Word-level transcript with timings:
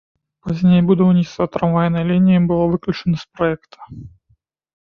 Пазней 0.45 0.81
будаўніцтва 0.89 1.47
трамвайнай 1.57 2.03
лініі 2.13 2.39
было 2.53 2.63
выключана 2.73 3.15
з 3.25 3.29
праекта. 3.35 3.77